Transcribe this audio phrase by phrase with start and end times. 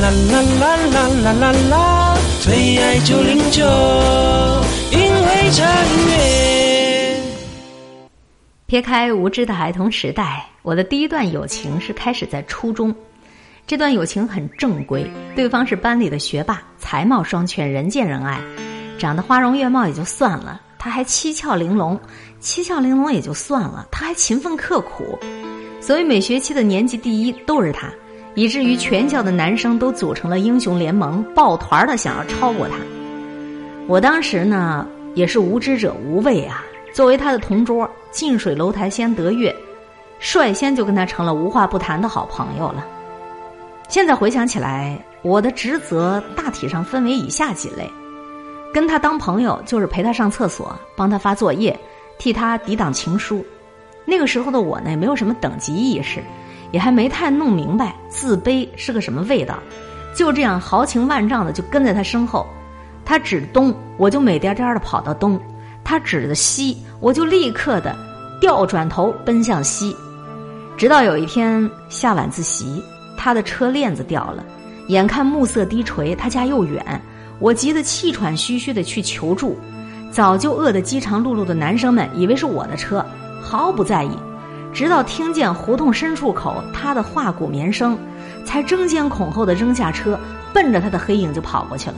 [0.00, 3.64] 啦啦啦啦啦啦啦，最爱九零九，
[4.92, 7.20] 因为这音乐。
[8.66, 12.94] 撇开无知的孩童时代，我的第一段友情是开始在初中。
[13.66, 18.40] 这段友情很正规，对方是班里的学霸，才貌双全，人见人爱，
[18.98, 21.98] 长得花容月貌也就算了，他还七窍玲珑，
[22.38, 25.18] 七窍玲珑也就算了，他还勤奋刻苦，
[25.80, 27.92] 所以每学期的年级第一都是他。
[28.38, 32.76] 以至于全校的男生都组成了英雄联盟，抱团的想要超过他。
[33.88, 34.86] 我当时呢
[35.16, 39.52] 也是无知者无畏啊，作为他的同桌，近水楼台先得月，
[40.20, 42.86] 率先就跟他成了无话不谈的好朋友了。
[43.88, 47.90] 现在回想起来，我的职责大体上分为以下几类：
[48.72, 51.76] 跟他当朋友，就是陪他上厕所，帮他发作业，
[52.18, 53.44] 替他抵挡情书。
[54.04, 56.22] 那个时候的我呢，没有什么等级意识。
[56.70, 59.58] 也还没太弄明白自卑是个什么味道，
[60.14, 62.46] 就这样豪情万丈的就跟在他身后。
[63.04, 65.38] 他指东，我就美颠颠的跑到东；
[65.82, 67.96] 他指的西，我就立刻的
[68.40, 69.96] 调转头奔向西。
[70.76, 72.82] 直到有一天下晚自习，
[73.16, 74.44] 他的车链子掉了，
[74.88, 77.00] 眼看暮色低垂，他家又远，
[77.38, 79.58] 我急得气喘吁吁的去求助。
[80.10, 83.04] 早就饿得饥肠辘辘的男生们以为是我的车，
[83.42, 84.10] 毫不在意。
[84.78, 87.98] 直到听见胡同深处口他的画鼓绵声，
[88.44, 90.16] 才争先恐后的扔下车，
[90.54, 91.96] 奔着他的黑影就跑过去了。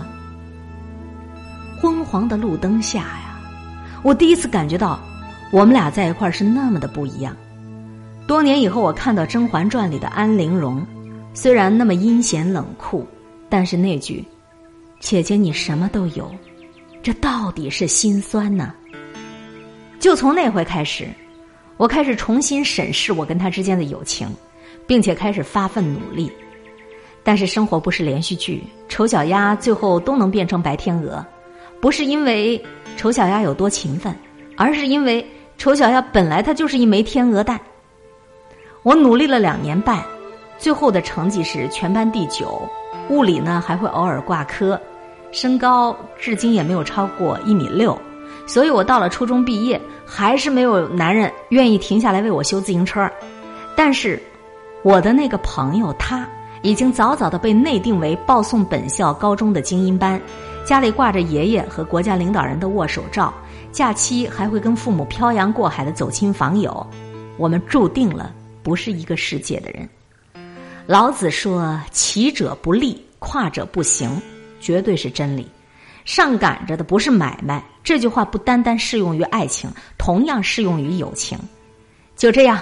[1.78, 3.38] 昏黄的路灯下呀，
[4.02, 4.98] 我第一次感觉到，
[5.52, 7.36] 我们俩在一块是那么的不一样。
[8.26, 10.82] 多年以后，我看到《甄嬛传》里的安陵容，
[11.34, 13.06] 虽然那么阴险冷酷，
[13.50, 14.24] 但是那句
[15.00, 16.34] “姐姐你什么都有”，
[17.04, 18.72] 这到底是心酸呢。
[19.98, 21.06] 就从那回开始。
[21.80, 24.28] 我开始重新审视我跟他之间的友情，
[24.86, 26.30] 并且开始发奋努力。
[27.22, 31.24] 但是生活不是连续剧，丑小鸭最后都能变成白天鹅，
[31.80, 32.62] 不是因为
[32.98, 34.14] 丑小鸭有多勤奋，
[34.58, 35.26] 而是因为
[35.56, 37.58] 丑小鸭本来它就是一枚天鹅蛋。
[38.82, 40.04] 我努力了两年半，
[40.58, 42.60] 最后的成绩是全班第九，
[43.08, 44.78] 物理呢还会偶尔挂科，
[45.32, 47.98] 身高至今也没有超过一米六。
[48.50, 53.08] 所以我到了初中毕业，还是没有男人愿意停下来为我修自行车。
[53.76, 54.20] 但是，
[54.82, 56.28] 我的那个朋友他
[56.62, 60.20] 已经早早的被内定为报送本校高中的精英班，
[60.64, 63.32] 家里挂着爷爷和国家领导人的握手照，
[63.70, 66.84] 假期还会跟父母漂洋过海的走亲访友。
[67.36, 68.34] 我们注定了
[68.64, 69.88] 不是一个世界的人。
[70.88, 74.20] 老子说：“骑者不立，跨者不行”，
[74.58, 75.46] 绝对是真理。
[76.04, 81.38] 上赶着的不是买卖，这句话不单单适用于爱情，同样适用于友情。
[82.16, 82.60] 就这样，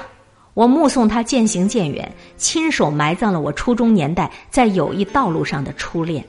[0.54, 6.24] 我目送他渐行渐远，亲手埋葬了我初中年代在友谊道路上的初恋。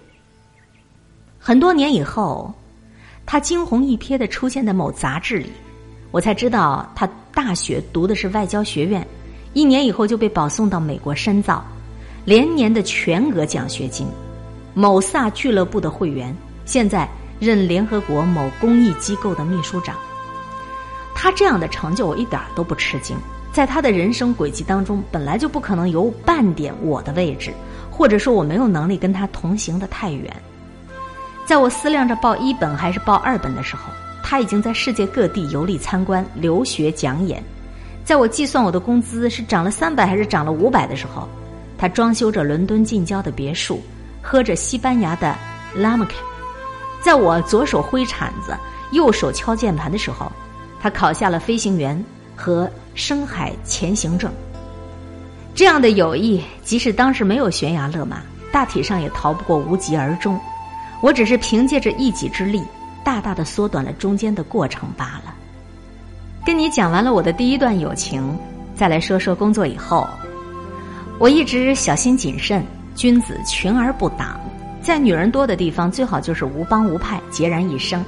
[1.38, 2.51] 很多年以后，
[3.25, 5.51] 他惊鸿一瞥的出现在某杂志里，
[6.11, 9.07] 我才知道他大学读的是外交学院，
[9.53, 11.63] 一年以后就被保送到美国深造，
[12.25, 14.07] 连年的全额奖学金，
[14.73, 16.35] 某萨俱乐部的会员。
[16.66, 17.07] 现在
[17.39, 19.95] 任联合国某公益机构的秘书长，
[21.16, 23.17] 他这样的成就我一点都不吃惊。
[23.51, 27.51] 在他的人生轨迹当中，本来就不可能有半点我的位置，
[27.89, 30.31] 或者说我没有能力跟他同行的太远。
[31.45, 33.91] 在我思量着报一本还是报二本的时候，
[34.23, 37.44] 他已经在世界各地游历参观、留学讲演。
[38.05, 41.28] 在我计算我的工资是涨了三百还是涨了五百的时候，
[41.78, 43.81] 他装修着伦敦近郊的别墅，
[44.22, 45.35] 喝着西班牙的
[45.73, 46.28] 拉姆卡。
[47.01, 48.55] 在我左手挥铲子、
[48.91, 50.31] 右手敲键盘的时候，
[50.81, 52.03] 他考下了飞行员
[52.35, 54.31] 和深海潜行证。
[55.55, 58.21] 这样的友谊，即使当时没有悬崖勒马，
[58.51, 60.39] 大体上也逃不过无疾而终。
[61.01, 62.63] 我只是凭借着一己之力，
[63.03, 65.33] 大大的缩短了中间的过程罢了。
[66.45, 68.37] 跟你讲完了我的第一段友情，
[68.75, 70.07] 再来说说工作以后，
[71.17, 74.40] 我一直小心谨慎，君子群而不党。
[74.81, 78.03] 在女人多的地方，最好就是无帮无派，孑然一生。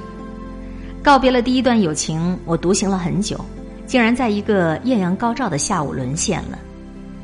[1.02, 3.38] 告别了第一段友情，我独行了很久，
[3.86, 6.58] 竟然在一个艳阳高照的下午沦陷了。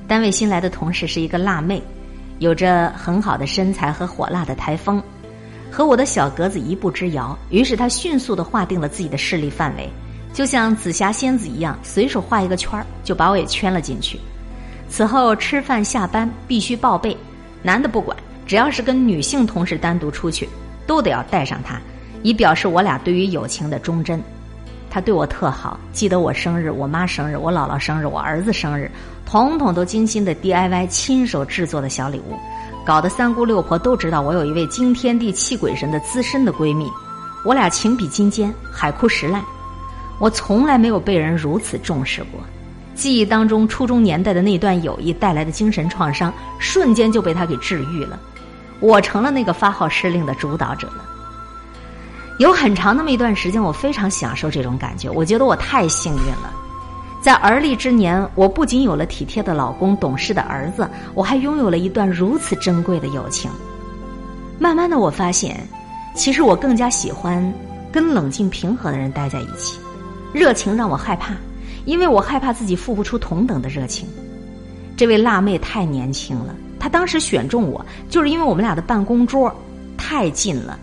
[0.06, 1.82] 单位新来的同事是一个辣妹，
[2.38, 5.02] 有着很好的身材和火辣的台风，
[5.70, 7.36] 和我的小格子一步之遥。
[7.50, 9.88] 于是她迅速的划定了自己的势力范围，
[10.32, 14.18] 就像紫霞仙子一样，随手画一个圈儿，就把我也圈了进去。
[14.88, 17.16] 此后吃饭下班必须报备，
[17.62, 18.16] 男的不管。
[18.48, 20.48] 只要是跟女性同事单独出去，
[20.86, 21.78] 都得要带上他，
[22.22, 24.20] 以表示我俩对于友情的忠贞。
[24.88, 28.90] 他对我特好，记得我生日、我妈生日、我姥姥生日、我儿子生日，
[29.26, 32.38] 统统都精心的 DIY 亲手制作的小礼物，
[32.86, 36.90] 搞得三姑六婆都知道我有一位惊天地泣鬼神的资深的闺蜜，
[37.44, 39.44] 我俩情比金坚，海枯石烂。
[40.18, 42.40] 我从来没有被人如此重视过。
[42.94, 48.18] 记忆当中，初中年代的那段友谊带来的精神创伤，瞬间就被他给治愈了。
[48.80, 51.04] 我成了那个发号施令的主导者了。
[52.38, 55.10] 有很长那么一段时间，我非常享受这种感觉。
[55.10, 56.52] 我觉得我太幸运了，
[57.20, 63.50] 在而立之年，我不仅有了体贴的老公、懂事的儿子，我还拥有了一段如此珍贵的友情。
[64.58, 65.66] 慢慢的，我发现，
[66.14, 67.52] 其实我更加喜欢
[67.92, 69.78] 跟冷静平和的人待在一起。
[70.32, 71.34] 热情让我害怕。
[71.84, 74.06] 因为我害怕自己付不出同等的热情，
[74.94, 76.54] 这位辣妹太年轻了。
[76.78, 79.54] 他当时选中我，就是因为我们俩的办公桌
[79.96, 80.78] 太近了。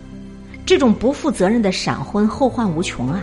[0.64, 3.22] 这种不负责任的闪婚后患无穷啊！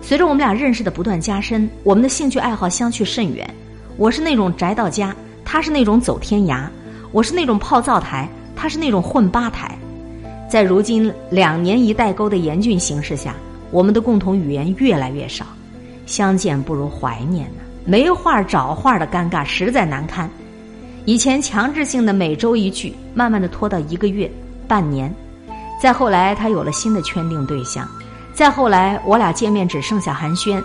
[0.00, 3.48] 随着我们俩认识的不断加深，我们的兴趣爱好相去甚远。
[3.96, 5.14] 我是那种宅到家，
[5.44, 6.66] 他是那种走天涯；
[7.12, 9.78] 我是那种泡灶台，他是那种混吧台。
[10.50, 13.34] 在如今两年一代沟的严峻形势下，
[13.70, 15.46] 我们的共同语言越来越少。
[16.04, 20.28] 相见不如怀念呢，没话找话的尴尬实在难堪。
[21.04, 24.30] 以前强制性的每周一聚，慢慢的拖到一个月、
[24.68, 25.12] 半年，
[25.80, 27.88] 再后来他有了新的圈定对象，
[28.32, 30.62] 再后来我俩见面只剩下寒暄，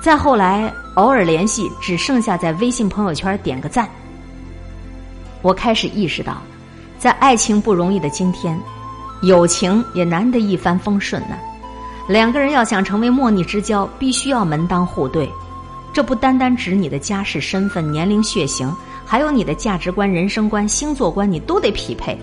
[0.00, 3.88] 再后来偶尔联系只剩下在微信朋友圈点个赞。
[5.42, 6.40] 我开始意识到，
[6.96, 8.56] 在爱情不容易的今天，
[9.22, 11.36] 友情也难得一帆风顺呢。
[12.08, 15.28] 两个人要想成为莫逆之交，必须要门当户对。
[15.92, 18.72] 这不单单指你的家世、身份、年龄、血型，
[19.04, 22.16] 还有你的价值观、人生观、星座观，你都得匹配，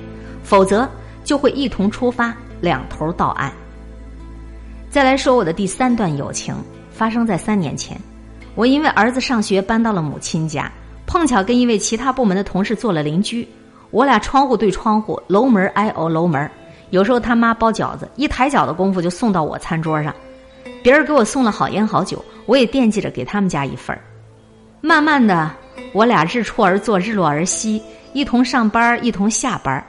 [0.44, 0.90] 否则
[1.24, 3.52] 就会一同出发，两头到岸。
[4.90, 6.56] 再来说我的第三段友情，
[6.92, 8.00] 发生在三年前。
[8.56, 10.72] 我因为儿子上学搬到了母亲家，
[11.06, 13.48] 碰巧跟一位其他部门的同事做了邻居，
[13.92, 16.50] 我俩窗户对窗户，楼门挨哦楼门。
[16.90, 20.14] 有时候他妈包饺子，一抬脚的功夫就送到我餐桌上。
[20.82, 24.02] 别人给我送了好烟好酒，我也惦记着给他们家一份儿。
[24.82, 25.52] 慢慢的，
[25.94, 27.82] 我俩日出而作，日落而息，
[28.14, 29.84] 一同上班，一同下班。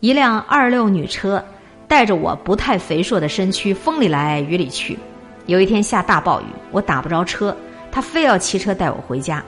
[0.00, 1.42] 一辆二六女车
[1.88, 4.98] 带着我不太肥硕的身躯，风里来雨里去。
[5.46, 7.56] 有一天下大暴雨，我打不着车，
[7.92, 9.42] 他非要骑车带我回家。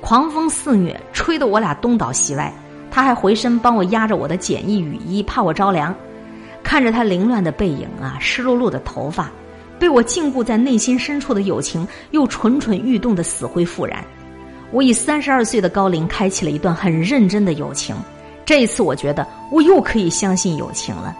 [0.00, 2.52] 狂风肆虐，吹得我俩东倒西歪。
[2.90, 5.94] 他还回身帮我压着我的简易雨衣，怕我着凉。
[6.62, 9.30] 看着他凌乱的背影啊，湿漉漉的头发，
[9.78, 14.04] 被我禁锢在内心深处的友情又蠢蠢欲动的死灰复燃。
[14.72, 17.96] 我以三十二岁的高龄开启了一段很认真的友情。
[18.46, 21.16] 这一次，我觉得我又可以相信友情了。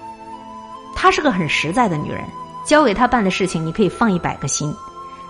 [0.94, 2.22] 她是个很实在的女人，
[2.64, 4.74] 交给她办的事情你可以放一百个心。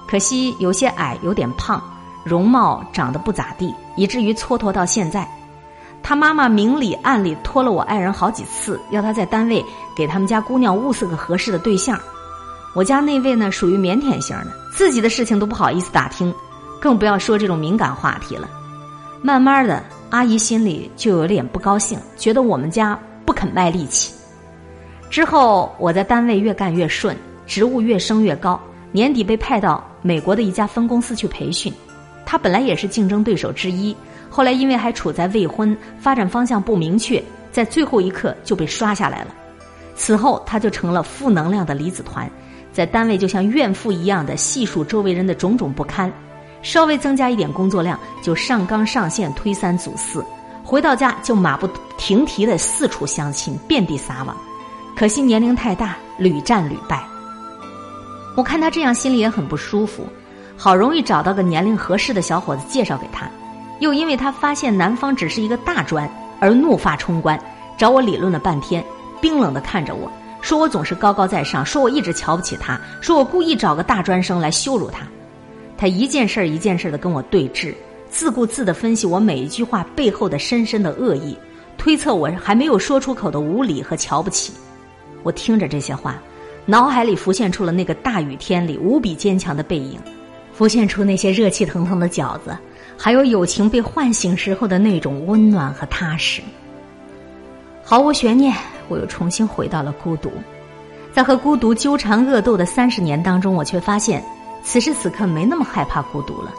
[0.09, 1.83] 可惜有些矮，有点胖，
[2.25, 5.29] 容貌长得不咋地，以至于蹉跎到现在。
[6.03, 9.65] 她妈妈明里暗里托了我爱人好几次，要他在单位
[9.95, 12.01] 给他们家姑娘物色个合适的对象。
[12.75, 16.35] 我家那位呢，属于腼腆型的，自己的事情都不好意思打听，
[16.81, 18.49] 更不要说这种敏感话题了。
[19.23, 24.15] 慢慢的，阿姨心里就有点不高兴，觉得我们家不肯卖力气。
[25.11, 27.17] 之后，我在单位越干越顺，
[27.47, 28.59] 职务越升越高，
[28.93, 31.73] 年底被派到美国的一家分公司去培训。
[32.25, 33.95] 他本来也是竞争对手之一。
[34.31, 39.35] 后来因为还处在未婚，发展方向不明确，在最后一刻就被刷下来了。
[39.97, 42.31] 此后他就成了负能量的离子团，
[42.73, 46.11] 在单位就像怨妇一样的细数周围人的种种不堪，
[46.63, 50.25] 稍微增加一点工作量就上纲上线推三阻四，
[50.65, 54.37] 回到家就马不停蹄的四处相亲，遍地撒网。
[54.97, 57.03] 可惜年龄太大，屡战屡败。
[58.37, 60.05] 我看他这样心里也很不舒服，
[60.57, 63.29] 好容易找到个年龄合适的小伙子介绍给他。
[63.81, 67.41] 又因为他发现男方只是一个大专，而怒发冲冠，
[67.79, 68.85] 找我理论了半天，
[69.21, 70.11] 冰冷的看着我
[70.43, 75.01] 说：“我总是高高在上，说我一直瞧不起他，说我故意找个大专生来羞辱他。”
[75.81, 77.75] 他一件事儿一件事儿的跟我对峙，
[78.11, 81.35] 自顾自的分析我每一句话背后的深深的恶意，
[81.79, 84.53] 推测我还没有说出口的无理和瞧不起。
[85.23, 86.21] 我听着这些话，
[86.67, 89.99] 脑海里浮现出了那个大雨天里无比坚强的背影，
[90.53, 92.55] 浮现出那些热气腾腾的饺子。
[92.99, 96.43] 还有友情被唤醒时候的那种温暖和踏实，
[97.83, 98.55] 毫无悬念，
[98.89, 100.31] 我又重新回到了孤独。
[101.11, 104.23] 在和孤独纠缠恶斗的三十年当中，我却发现，
[104.63, 106.53] 此时此刻没那么害怕孤独了。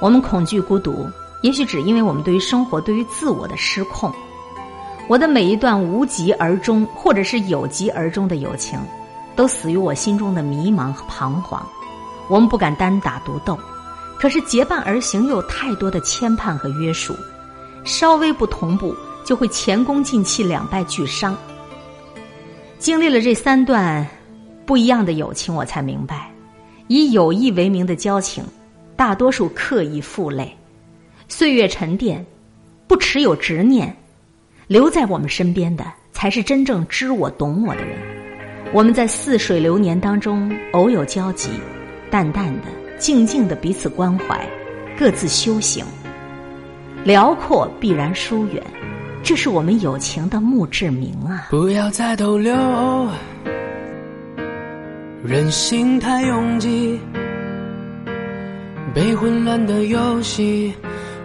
[0.00, 1.06] 我们恐惧孤独，
[1.42, 4.12] 也许只因为我们对于生活、对于自我的失控。
[5.08, 8.78] 我的每一段无疾而终，或者是有疾而终的友情，
[9.36, 11.64] 都死于我心中的迷茫和彷徨。
[12.28, 13.58] 我们不敢单打独斗。
[14.18, 17.12] 可是结伴而行又有太多的牵绊和约束，
[17.82, 21.36] 稍微不同步就会前功尽弃，两败俱伤。
[22.78, 24.06] 经历了这三段
[24.64, 26.31] 不一样的友情，我才明白，
[26.92, 28.44] 以友谊为名的交情，
[28.94, 30.54] 大多数刻意负累。
[31.26, 32.22] 岁月沉淀，
[32.86, 33.96] 不持有执念，
[34.66, 37.98] 留在我们身边的，才是真正知我懂我的人。
[38.74, 41.48] 我们在似水流年当中偶有交集，
[42.10, 42.68] 淡淡的、
[42.98, 44.46] 静静的彼此关怀，
[44.98, 45.82] 各自修行。
[47.04, 48.62] 辽阔必然疏远，
[49.22, 51.46] 这是我们友情的墓志铭啊！
[51.48, 52.54] 不要再逗留，
[55.24, 56.98] 人心太拥挤，
[58.92, 60.74] 被混乱的游戏，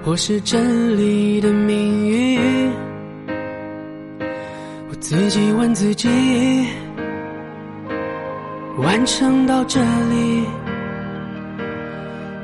[0.05, 2.71] 或是真理的命运。
[4.87, 6.07] 我自己问自己，
[8.77, 10.43] 完成到这里，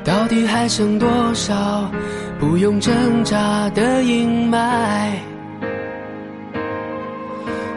[0.04, 1.88] 到底还剩多少？
[2.40, 5.12] 不用挣扎的阴霾，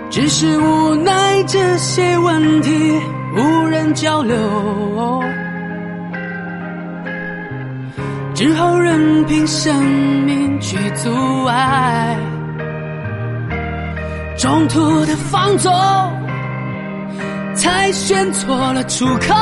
[0.10, 3.00] 只是无奈这些问题
[3.36, 4.36] 无人交流，
[8.34, 9.84] 只好任凭生
[10.26, 12.16] 命去阻碍。
[14.38, 15.74] 中途的放纵，
[17.56, 19.36] 才选错了出口。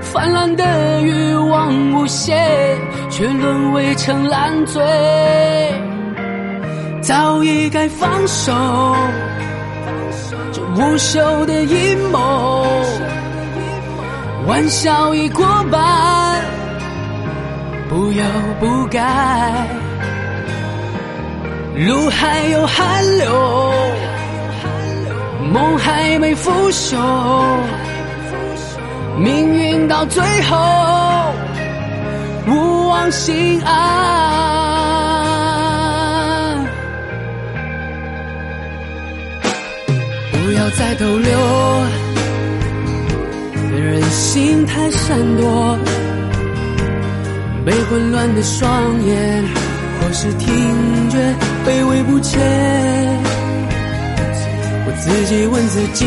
[0.00, 2.36] 泛滥的欲望无限，
[3.10, 4.82] 却沦为成烂醉。
[7.00, 8.52] 早已该放手，
[10.76, 12.66] 无休的阴谋。
[14.46, 16.40] 玩笑已过半，
[17.88, 18.22] 不忧
[18.60, 19.66] 不改。
[21.76, 23.72] 路还有寒流，
[25.52, 26.96] 梦还没腐朽。
[29.18, 30.56] 命运到最后，
[32.48, 34.55] 勿忘心安，
[40.56, 41.38] 不要再逗留，
[43.78, 45.78] 人心太闪躲，
[47.66, 49.44] 被混乱的双眼，
[50.00, 50.48] 或是听
[51.10, 51.18] 觉
[51.66, 52.40] 卑微不前，
[54.86, 56.06] 我自己问自己。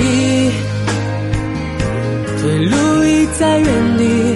[2.41, 3.67] 退路已在原
[3.99, 4.35] 地，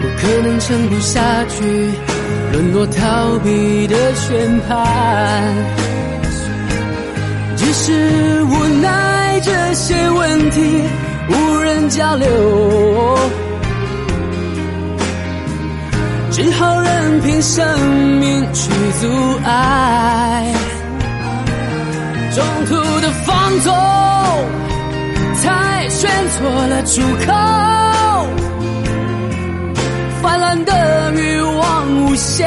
[0.00, 1.90] 我可能撑不下去，
[2.52, 4.72] 沦落逃避的宣判。
[7.72, 10.84] 是无奈这些问题
[11.30, 12.28] 无人交流，
[16.30, 17.64] 只好任凭生
[18.20, 19.08] 命去阻
[19.44, 20.52] 碍，
[22.34, 23.74] 中途的放纵。
[25.42, 27.32] 才选错了出口，
[30.22, 32.46] 泛滥的欲望无限，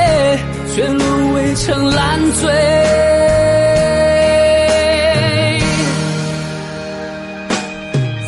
[0.74, 3.35] 却沦为成烂醉。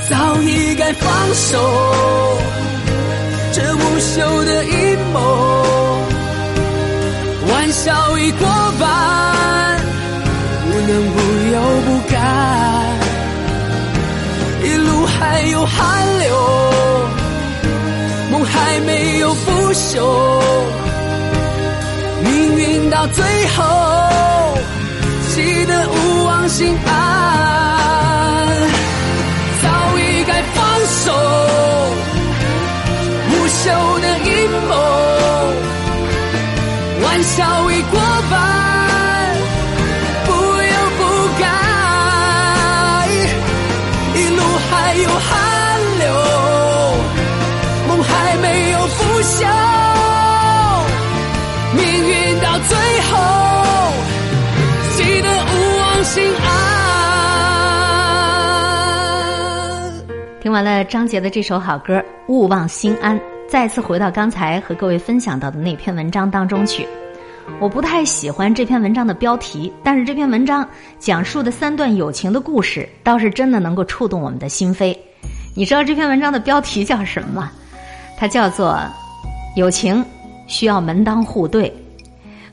[0.09, 1.57] 早已该放手，
[3.53, 5.19] 这无休的阴谋，
[7.51, 8.47] 玩笑已过
[8.79, 9.79] 半，
[10.63, 11.17] 不能不
[11.53, 12.15] 忧不甘。
[14.63, 14.97] 一路。
[15.19, 16.35] 还有汗流，
[18.31, 19.97] 梦还没有腐朽，
[22.23, 23.23] 命运到最
[23.55, 24.57] 后，
[25.29, 27.46] 气得勿忘心安。
[33.67, 34.73] 留的阴谋
[37.03, 37.99] 玩笑已过
[38.31, 38.33] 半
[40.25, 40.31] 不
[40.71, 41.01] 由不
[41.41, 41.43] 该
[44.15, 45.29] 一路还有汗
[45.99, 46.05] 流
[47.89, 49.35] 梦还没有腐朽
[51.75, 52.71] 命运到最
[53.09, 53.11] 后
[54.95, 56.47] 记得勿忘心安
[60.39, 63.36] 听完了张杰的这首好歌勿忘心安。
[63.49, 66.85] 再次回到刚才和各位分享到的那篇文章当中去。
[67.61, 70.67] 我不太喜欢这篇文章的标题，但是这篇文章
[70.99, 74.93] 讲述的三段友情的故事，倒是真的能够触动我们的心扉。
[75.55, 77.51] 你知道这篇文章的标题叫什么吗？
[78.17, 78.73] 它叫做
[79.55, 80.03] 《友情
[80.45, 81.69] 需要门当户对》。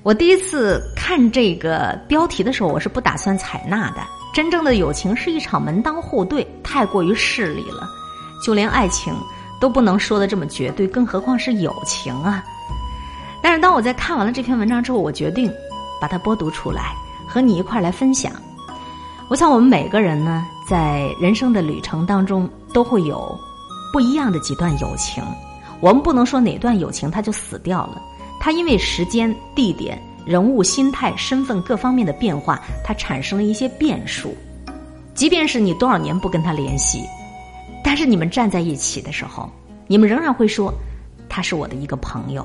[0.05, 3.97] 我第一次看这个标题的时候，我是不打算采纳的。
[4.33, 7.89] 真正的友情是一场门当户对，太过于势利了，
[8.45, 9.13] 就连爱情
[9.65, 12.45] 都不能说的这么绝对，更何况是友情啊！
[13.43, 15.51] 但是当我在看完了这篇文章之后，我决定
[15.99, 16.95] 把它播读出来，
[17.27, 18.31] 和你一块儿来分享。
[19.31, 23.35] 我想我们每个人呢，在人生的旅程当中，都会有
[23.91, 25.25] 不一样的几段友情。
[25.81, 28.03] 我们不能说哪段友情它就死掉了，
[28.39, 34.37] 它因为时间、地点、人物、心态、身份各方面的变化，它产生了一些变数。
[35.15, 37.03] 即便是你多少年不跟他联系，
[37.85, 39.49] 但是你们站在一起的时候，
[39.87, 40.73] 你们仍然会说
[41.29, 42.45] 他是我的一个朋友，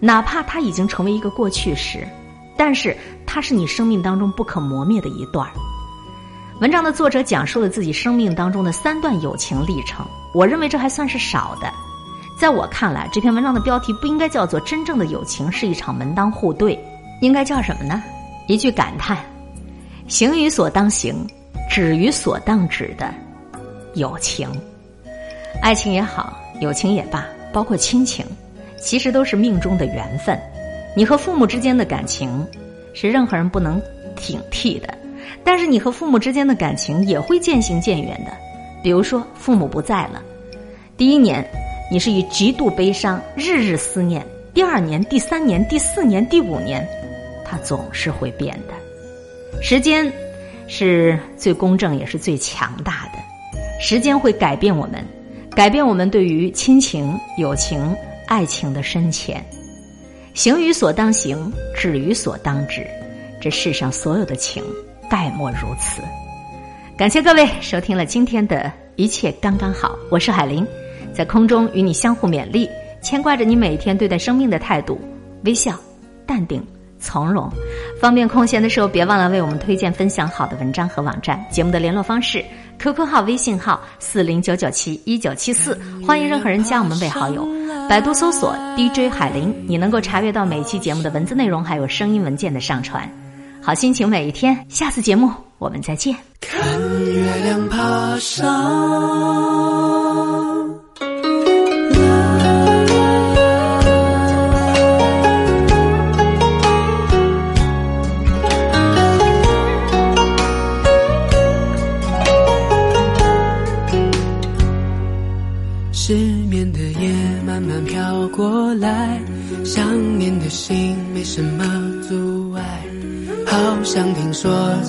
[0.00, 2.08] 哪怕他已经成为一个过去时，
[2.56, 5.52] 但是他是你生命当中不可磨灭的一段儿
[6.60, 11.70] 文章的作者讲述了自己生命当中的三段友情历程，我认为这还算是少的。
[12.38, 16.78] 在我看来，这篇文章的标题不应该叫做“真正的友情是一场门当户对”，
[17.20, 18.02] 应该叫什么呢？
[18.48, 19.18] 一句感叹：
[20.08, 21.26] 行于所当行，
[21.70, 23.12] 止于所当止的
[23.94, 24.48] 友情。
[25.60, 28.24] 爱情也好，友情也罢，包括亲情，
[28.78, 30.38] 其实都是命中的缘分。
[30.96, 32.46] 你和父母之间的感情，
[32.94, 33.80] 是任何人不能
[34.16, 34.92] 挺替的。
[35.44, 38.32] 但是你和父母之间的感情也会渐行渐远的，
[38.82, 40.22] 比如说父母不在了，
[40.96, 41.44] 第一年
[41.90, 44.22] 你是以极度悲伤、日日思念；
[44.52, 46.86] 第二年、第三年、第四年、第五年，
[47.44, 49.62] 它总是会变的。
[49.62, 50.10] 时间
[50.66, 53.18] 是最公正也是最强大的，
[53.82, 55.04] 时间会改变我们，
[55.56, 57.92] 改变我们对于亲情、友情、
[58.28, 59.44] 爱情的深浅。
[60.34, 62.86] 行于所当行，止于所当止，
[63.40, 64.62] 这世上所有的情。
[65.10, 66.00] 概莫如此，
[66.96, 70.64] 感谢各位收听了今天的一切刚刚好，我是海玲，
[71.12, 72.68] 在空中与你相互勉励，
[73.02, 74.98] 牵挂着你每天对待生命的态度，
[75.44, 75.76] 微笑、
[76.24, 76.64] 淡定、
[77.00, 77.50] 从容。
[78.00, 81.44] 方便空闲的时候，别忘了为我们推荐分享好的文章和网站。
[81.50, 82.42] 节目的联络方式
[82.82, 87.46] ：QQ 号、微信号四零九九七一九七四，欢迎任何人加我们为好友。
[87.88, 93.08] 百度搜索 DJ 海林，你能够查阅到每期节目的文字内容，还有声音文件的上传。
[93.62, 96.16] 好心情每一天，下次节目我们再见。
[96.40, 96.60] 看
[97.04, 99.41] 月亮爬上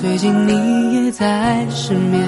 [0.03, 2.21] 最近你也在失眠，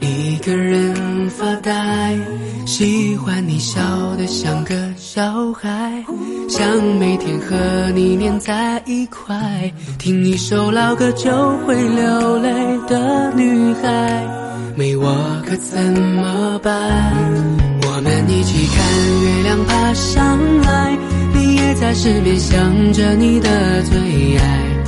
[0.00, 2.18] 一个人发呆。
[2.66, 3.80] 喜欢你笑
[4.16, 6.04] 得像个小孩，
[6.48, 6.66] 想
[6.98, 7.54] 每天和
[7.94, 12.50] 你黏在一块，听一首老歌就会流泪
[12.88, 14.26] 的女孩，
[14.74, 15.14] 没我
[15.46, 17.14] 可怎么办？
[17.82, 18.84] 我们一起看
[19.22, 20.98] 月亮爬上来，
[21.34, 24.83] 你也在失眠想着你的最爱。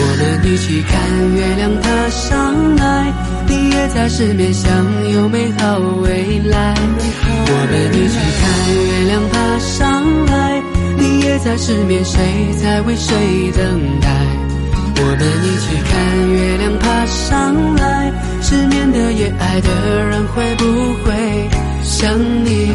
[0.00, 0.94] 我们一起看
[1.34, 3.12] 月亮爬上来，
[3.48, 4.70] 你也在失眠，想
[5.12, 6.74] 有美好未来。
[7.50, 8.40] 我们一起看
[8.74, 10.62] 月亮爬上来，
[10.96, 12.20] 你也在失眠，谁
[12.62, 14.08] 在为谁等待？
[15.00, 19.68] 我们一起看月亮爬上来，失眠的夜，爱的
[20.04, 20.64] 人会不
[21.02, 21.48] 会
[21.82, 22.70] 向你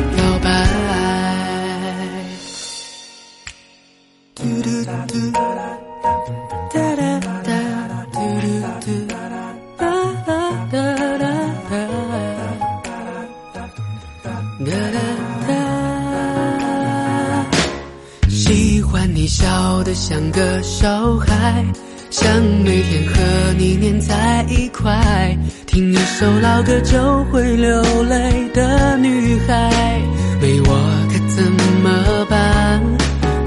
[26.66, 30.02] 个就会流泪的女孩，
[30.42, 30.68] 没我
[31.10, 31.44] 可怎
[31.84, 32.82] 么办？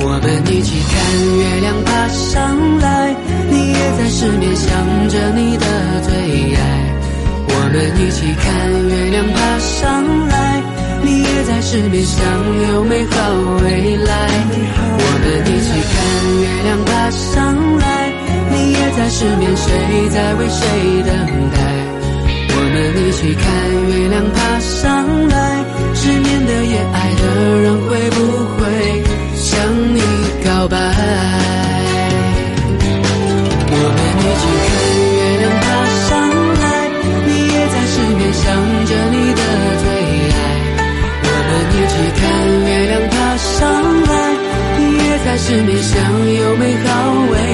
[0.01, 0.95] 我们一起看
[1.39, 3.17] 月亮爬上来，
[3.51, 5.67] 你也在失眠想着你的
[6.03, 6.61] 最爱。
[7.49, 8.45] 我们一起看
[8.89, 10.63] 月亮爬上来，
[11.03, 12.21] 你也在失眠想
[12.73, 13.17] 有美好
[13.63, 14.13] 未来。
[14.99, 15.95] 我们一起看
[16.43, 18.13] 月亮爬上来，
[18.51, 21.11] 你也在失眠，谁在为谁等
[21.51, 21.66] 待？
[22.59, 23.45] 我们一起看
[23.91, 25.37] 月亮爬上来，
[25.95, 27.23] 失眠的夜，爱的
[27.61, 28.17] 人会不
[28.57, 28.61] 会
[29.37, 29.45] 向
[29.95, 30.01] 你
[30.43, 30.77] 告白？
[33.69, 34.69] 我们一起看
[35.17, 35.65] 月亮爬
[36.09, 36.11] 上
[36.63, 36.65] 来，
[37.27, 38.45] 你也在失眠，想
[38.87, 39.41] 着你的
[39.83, 39.85] 最
[40.33, 40.39] 爱。
[41.23, 42.21] 我们一起看
[42.65, 43.55] 月亮爬上
[44.03, 44.11] 来。
[44.79, 45.93] 你也在失眠，想
[46.35, 46.89] 有美好
[47.33, 47.46] 未来。